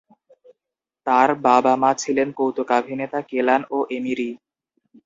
[1.07, 4.29] তার বাবা-মা ছিলেন কৌতুকাভিনেতা কেলান ও এমিরি।